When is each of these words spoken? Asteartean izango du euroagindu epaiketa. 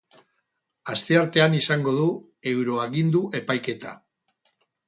Asteartean 0.93 1.57
izango 1.59 1.95
du 1.99 2.07
euroagindu 2.55 3.25
epaiketa. 3.41 3.97